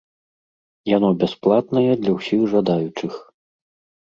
Яно 0.91 1.09
бясплатнае 1.23 1.83
для 2.01 2.11
ўсіх 2.17 2.41
жадаючых. 2.55 3.13